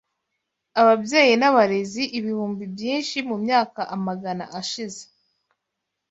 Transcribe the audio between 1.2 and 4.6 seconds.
n’abarezi ibihumbi byinshi mu myaka amagana